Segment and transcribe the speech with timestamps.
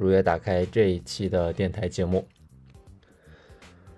[0.00, 2.26] 如约打开这一期的电台节目。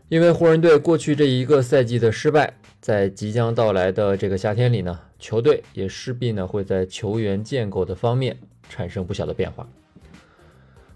[0.08, 8.36] 因为湖人队过去这一个赛季的失败，在即将到来的这个夏天里呢，球队也势必呢会在球员建构的方面
[8.68, 9.66] 产生不小的变化。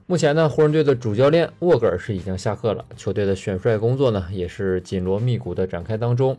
[0.06, 6.36] 目前呢，湖人队的主教练沃格尔是已经下课了，球队的选帅工作呢也是紧锣密鼓的展开当中。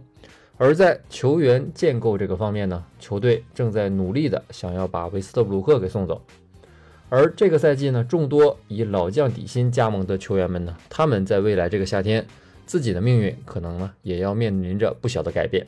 [0.58, 6.22] 而在球员建构这个方面呢，球队正在努力的想要把维斯特布鲁克给送走。
[7.10, 12.26] 而这个赛季呢，众多以老将底薪加盟的球员们呢，他们在未来这个夏天，
[12.66, 15.66] 自己的命运可能呢也要面临着不小的改变。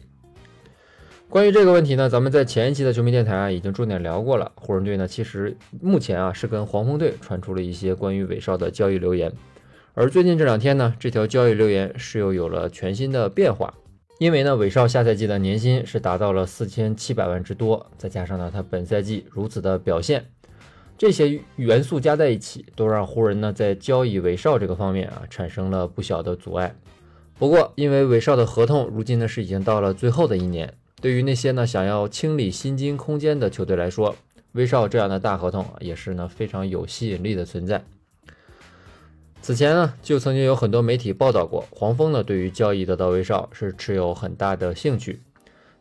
[1.30, 4.52] 关于这个问题呢，咱们在前一期的球迷电台啊已经重点聊过了。
[4.56, 9.32] 湖人队呢，其实目前啊是跟黄蜂队传出了一些关于韦少的交易流言，
[9.94, 13.74] 而最近这两天呢，这条交易流言是又有了全新的变化。
[14.18, 20.26] 因为呢，韦少下赛季的年薪是达到了四千七百万之多，再加上呢，他本赛季如此的表现，
[21.00, 26.76] 这些元素加在一起，都让湖人呢在交易韦少这个方面啊产生了不小的阻碍。
[27.38, 34.14] 不过，因为韦少的合同如今呢是已经到了最后的一年，对于那些呢想要清理薪金空间的球队来说，
[34.52, 37.82] 威少这样的大合同也是呢非常有吸引力的存在。
[39.42, 45.22] 此前呢，就曾经有很多媒体报道过，黄蜂呢对于交易得到威少是持有很大的兴趣，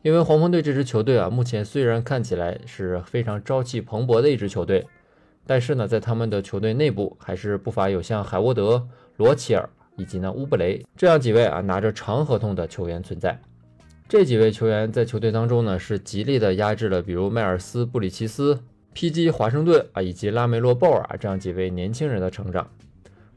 [0.02, 4.86] 因为黄蜂队这支球队啊，目前虽然看起来是非常朝气蓬勃的一支球队，
[5.48, 13.40] 但是呢，在他们的球队内部还是不乏有像海沃德、罗齐尔以及呢乌布雷这样几位啊拿着长合同的球员存在。
[14.10, 22.70] 这几位球员在球队当中呢，是极力的压制了，比如迈尔斯、布里奇斯、PG 华盛顿啊以及拉梅洛鲍尔啊这样几位年轻人的成长。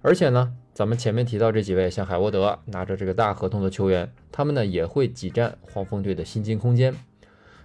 [0.02, 6.94] 而且呢，咱们前面提到这几位像海沃德拿着这个大合同的球员，他们呢也会挤占黄蜂队的薪金空间。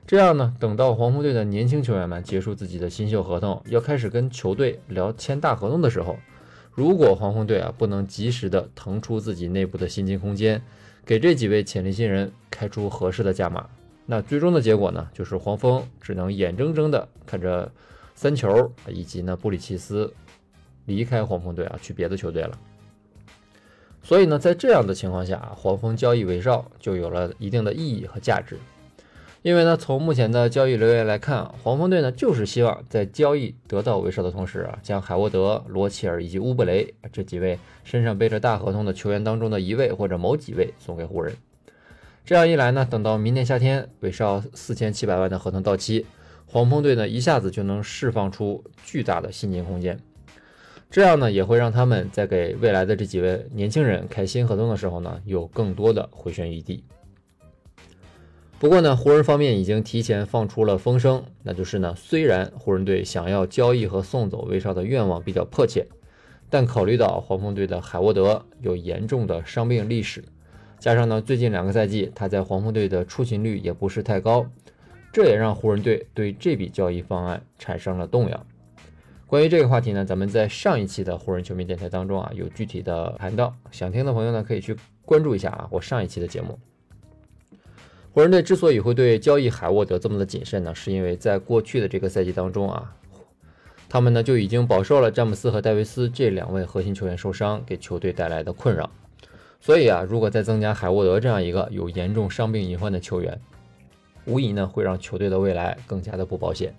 [0.06, 6.16] 这样呢，等到黄蜂队的年轻球员们结束自己的新秀合同，要开始跟球队聊签大合同的时候，
[6.72, 10.62] 如果黄蜂队啊不能及时的腾出自己内部的薪金空间，
[11.04, 13.68] 给这几位潜力新人开出合适的价码，
[14.06, 17.72] 那最终的结果呢，就是黄蜂只能眼睁睁的看着
[18.14, 20.12] 三球以及呢布里奇斯。
[20.84, 22.56] 离开黄蜂队啊，去别的球队了。
[24.04, 28.56] 所以呢，在这样的情况下，黄蜂交易韦少就有了一定的意义和价值。
[29.42, 41.36] 因为呢，从目前的交易流言来看，黄蜂队呢就是希望在交易得到韦少的同时啊，将海沃德、罗齐尔以及乌布雷这几位身上背着大合同的球员当中的一位或者某几位送给湖人。
[42.24, 46.04] 这样一来呢，等到明年夏天韦少四千七百万的合同到期，
[46.46, 49.96] 黄蜂队呢一下子就能释放出巨大的薪金空间。
[50.90, 56.82] 这样呢，也会让他们在给未来的这几位年轻人开新合同的时候呢，有更多的回旋余地。
[58.58, 65.86] 不过呢，湖人方面已经提前放出了风声，那就是呢，虽然湖人队想要交易和送走威少的愿望比较迫切，
[66.48, 70.24] 但考虑到黄蜂队的海沃德有严重的伤病历史，
[70.78, 74.46] 加上呢，最近两个赛季他在黄蜂队的出勤率也不是太高，
[75.12, 78.46] 这也让湖人队对这笔交易方案产生了动摇。
[79.26, 84.74] 关于这个话题呢，咱们在上一期的湖人球迷电台当中啊，有具体的谈到，想听的朋友呢，可以去
[85.04, 86.58] 关注一下啊，我上一期的节目。
[88.16, 92.96] 湖人队之所以会对交易海沃德这么的谨慎呢，是因为在过去的这个赛季当中啊，
[93.90, 98.88] 他们呢就已经饱受了詹姆斯和戴维斯这两位核心球员受伤给球队带来的困扰，
[99.60, 103.38] 所以啊，如果再增加海沃德这样一个有严重伤病隐患的球员，
[104.24, 106.74] 无疑呢会让球队的未来更加的不保险。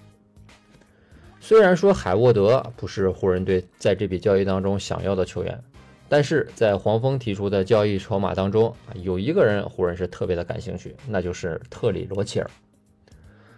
[1.40, 5.64] 虽然说海沃德不是湖人队在这笔交易当中想要的球员，
[6.10, 12.50] 但是在黄蜂提出的交易筹码当中啊，有一个人湖人是特别的感兴趣，那就是特里罗齐尔。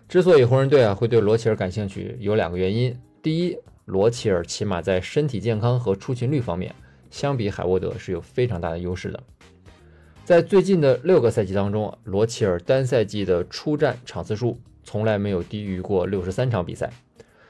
[0.08, 3.56] 之所以湖人队啊会对罗齐尔感兴趣，有两个原因：第一，
[3.86, 6.74] 罗齐尔起码在身体健康和出勤率方面，
[7.12, 9.24] 相比海沃德是有非常大的优势的。
[10.26, 16.92] 在最近的六个赛季当中，罗齐尔单赛季的出战场次数从来没有低于过六十三场比赛。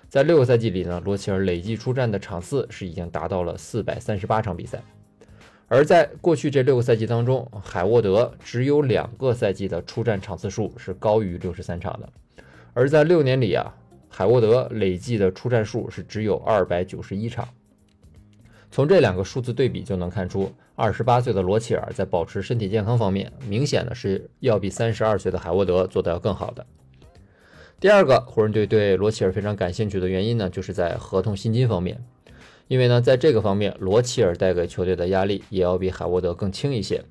[0.09, 4.81] 在六个赛季里呢，罗齐尔累计出战的场次是已经达到了四百三十八场比赛，
[5.67, 12.09] 而在过去这六个赛季当中，海沃德只有两个赛季的出战场次数是高于六十三场的，
[12.73, 13.71] 而在六年里啊，
[14.09, 17.47] 海沃德累计的出战数是只有二百九十一场。
[18.71, 26.65] 从这两个数字对比就能看出，二十八岁的罗齐尔在保持身体健康方面，明显的是要比三十二岁的海沃德做得要更好的。
[27.79, 32.03] 第二个，湖人队对罗齐尔非常感兴趣的原因呢，就是在合同薪金方面，
[32.67, 37.05] 因为呢，在这个方面，罗齐尔带给球队的压力也要比海沃德更轻一些。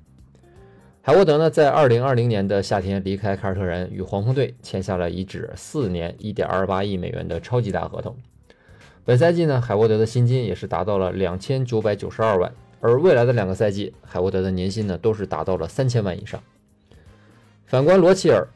[1.01, 8.15] 海沃德呢，在二零二零年的夏天离开凯尔特人，与黄蜂队签下了一纸四年一点二八亿美元的超级大合同。
[9.03, 16.39] 本赛季呢，海沃德的薪金也是达到了两千九百九十二万，而未来的两个赛季，海沃德的年薪呢都是达到了三千万以上。
[17.65, 18.47] 反观罗齐尔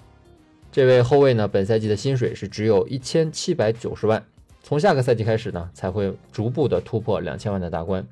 [0.74, 4.26] 这位后卫呢，本赛季的薪水是只有一千七百九十万，
[4.64, 8.04] 从下个赛季开始呢，才会逐步的突破两千万的大关。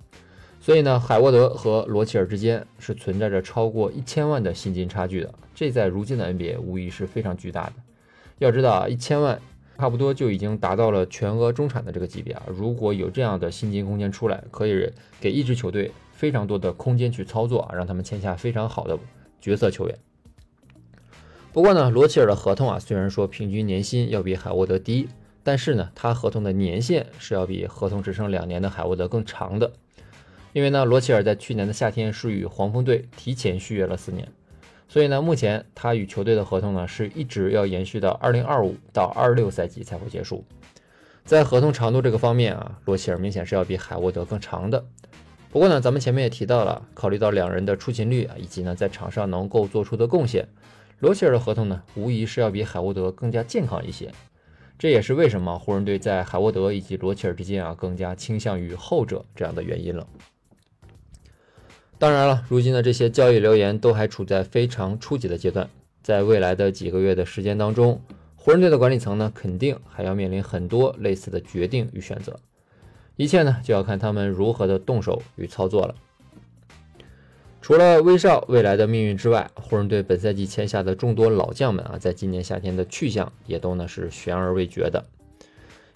[0.59, 7.73] 所以呢，海沃德和罗齐尔之间是存在着超过一千万的薪金差距的，这在如今的 NBA 无疑是非常巨大的。
[8.37, 9.41] 要知道啊，一千万
[9.79, 12.43] 差不多就已经达到了全额中产的这个级别啊。
[12.45, 14.87] 如果有这样的薪金空间出来，可以
[15.19, 18.95] 给一支球队非常多的空间去操作啊，让他们签下非常好的
[19.41, 19.97] 角色球员。
[21.53, 25.09] 不过呢，罗齐尔的合同啊，虽然说平均年薪要比海沃德低，
[25.43, 29.73] 但是呢，他合同的年限是要比合同只剩两年的海沃德更长的。
[30.53, 34.29] 因为呢，罗齐尔在去年的夏天是与黄蜂队提前续约了四年，
[34.87, 40.45] 所以呢，目前他与球队的合同呢是一直要延续到二零二五到二六赛季才会结束。
[41.25, 44.85] 在合同长度这个方面啊，罗齐尔明显是要比海沃德更长的。
[45.51, 50.47] 不过呢，咱们前面也提到了，考虑到两人的出勤率啊，以及呢在场上能够做出的贡献，
[51.01, 54.11] 罗齐尔的合同呢无疑是要比海沃德更加健康一些。
[54.77, 60.07] 这也是为什么湖人队在海沃德以及罗齐尔之间啊更加倾向于后者这样的原因了。
[61.97, 65.67] 当然了，如今的这些交易流言都还处在非常初级的阶段，
[66.03, 67.99] 在未来的几个月的时间当中，
[68.35, 72.39] 湖人队的管理层呢，肯定还要面临很多类似的决定与选择，
[73.15, 75.95] 一切呢就要看他们如何的动手与操作了。
[77.61, 85.05] 除了威少未来的命运之外，湖人队本赛季签下的众多老将们啊，在今年夏天的去向也都呢是悬而未决的，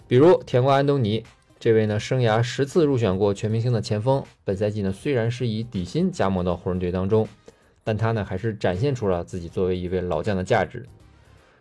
[0.06, 1.24] 比如甜瓜安东尼。
[1.58, 7.26] 这位呢，生涯十次入选过全明星的前锋，本赛季呢虽然是以底薪加盟到湖人队当中，
[7.82, 10.86] 但他呢还是展现出了自己作为一位老将的价值。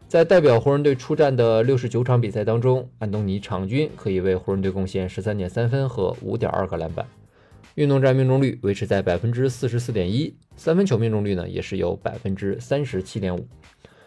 [0.07, 7.07] 在代表湖人队出战的六十九场比赛当中，安东尼场均可以为湖人队贡献十三点三分和五点二个篮板，
[7.75, 13.45] 运动战命中率维持在百分之四十四点一，三分球命中率呢也是有百分之三十七点五。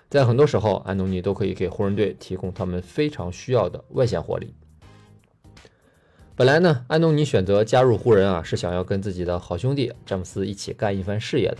[0.08, 4.54] 在很多时候，安东尼都可以给湖人队提供他们非常需要的外线火力。
[6.34, 11.58] 本来呢，安东尼选择加入湖人啊，是想要跟自己的好兄弟詹姆斯一起干一番事业的。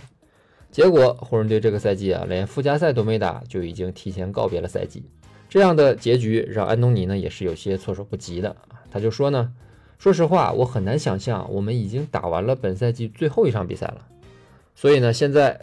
[0.71, 5.03] 结果湖人队这个赛季啊，连附加赛都没打，就已经提前告别了赛季。
[5.47, 8.55] 这样的结局让安东尼呢也是有些措手不及的
[8.89, 9.51] 他就说呢，
[9.99, 14.07] 说实话，我很难想象我们已经打完了本赛季最后一场比赛了。
[14.73, 15.59] 所以呢，现在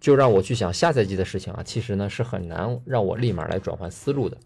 [0.00, 4.36] 就让我去想下赛季的事情啊，其实呢是很难让我立马来转换思路的。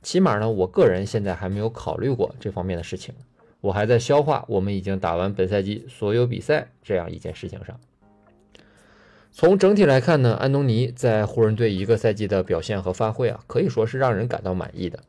[0.00, 3.12] 起码呢，我个人现在还没有考虑过这方面的事情。
[3.60, 7.80] 我还在消化我们已经打完本赛季所有比赛这样一件事情上。
[9.32, 15.00] 从整体来看呢，安东尼在湖人队一个赛季的表现和发挥啊，可以说是让人感到满意的。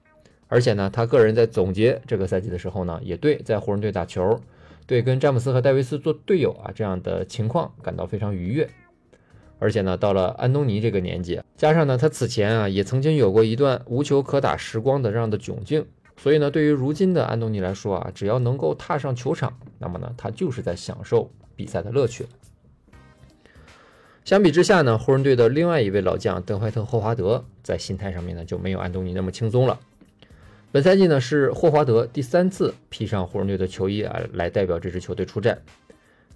[0.50, 4.42] 而且呢，他个人在总结这个赛季的时候呢，也对在湖人队打球，
[4.86, 8.68] 对跟詹姆斯和戴维斯做队友啊这样的情况感到非常愉悦。
[9.60, 15.86] 而且呢，到了安东尼这个年纪，加上呢他此前啊也曾经有过一段无球可打时光的这样的窘境。
[16.18, 22.26] 所以呢，对于如今的安东尼来说啊，只要能够踏上球场，那么呢，他就是在享受比赛的乐趣。
[24.26, 29.80] 相比之下呢，湖人队的另外一位老将德怀特·霍华德在心态上面呢就没有安东尼那么轻松了。
[30.72, 35.60] 本赛季呢是霍华德第三次披上湖人队的球衣啊，来代表这支球队出战。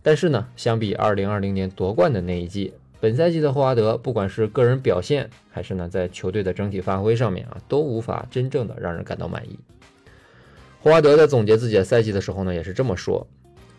[0.02, 2.74] 但是呢，相比2020年夺冠的那一季。
[3.00, 9.60] 本赛季的霍华德，不管是个人表现，还是呢在球队的整体发挥上面啊，都无法真正的让人感到满意。
[10.82, 13.28] 霍华德在总结自己的赛季的时候呢，也是这么说：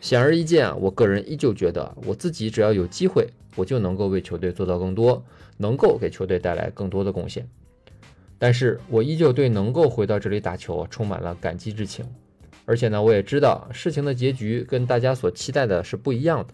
[0.01, 5.25] 显而易见啊，我个人依旧觉得，我自己只要有机会，我就能够为球队做到更多，
[5.57, 7.49] 能够给球队带来更多的贡献。
[8.45, 12.05] 但是我依旧对能够回到这里打球充满了感激之情，
[12.67, 16.53] 而且呢，我也知道事情的结局跟大家所期待的是不一样的。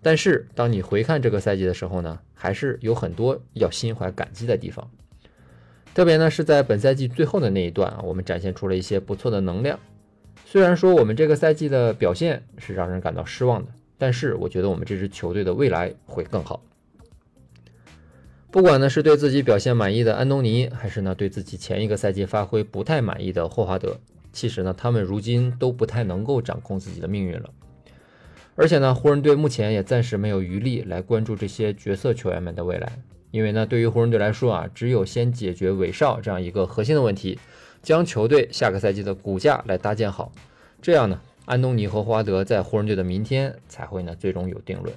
[0.00, 4.90] 但是，当你回看这个赛季的时候呢，还是有很多要心怀感激的地方。
[5.94, 9.78] 特别呢是在本赛季最后的那一段啊，我们展现出了一些不错的能量。
[10.46, 16.62] 虽然说我们这个赛季的表现是让人感到失望的，但是我觉得我们这支球队的未来会更好。
[18.58, 24.00] 不管呢是对自己表现满意的安东尼，还是呢对自己前一个赛季发挥不太满意的霍华德，
[24.32, 27.50] 其实呢他们如今都不太能够掌控自己的命运了。
[28.56, 32.98] 而且呢，湖人队目前也暂时没有余力来关注这些角色球员们的未来，
[33.30, 37.38] 因为呢，对于湖人队来说啊，只有先解决韦少这样一个核心的问题，
[37.80, 40.32] 将球队下个赛季的骨架来搭建好，
[40.82, 44.92] 这样呢，安东尼和霍华德在湖人队的明天才会呢最终有定论。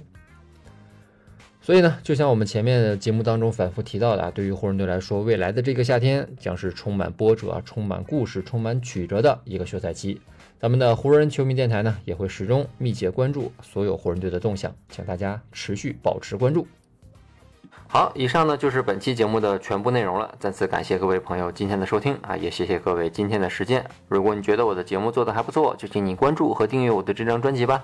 [1.64, 10.20] 所以呢，就像我们前面的节目当中反复提到的啊，对于湖人队来说，未来的这个夏天将是充满波折、充满故事、充满曲折的一个休赛期。
[10.60, 16.68] 咱们的湖人球迷电台呢，也会始终密切关注所有湖人队的动向，请大家持续保持关注。
[17.88, 20.34] 好，以上呢就是本期节目的全部内容了。
[20.40, 23.86] 再次感谢各位朋友今天的收听啊，也谢谢各位今天的时间。
[24.08, 27.84] 如果你觉得我的节目做得还不错，就请你关注和订阅我的这张专辑吧。